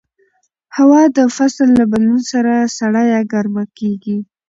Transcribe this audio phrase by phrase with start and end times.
[0.77, 4.17] هوا د فصل له بدلون سره سړه یا ګرمه کېږي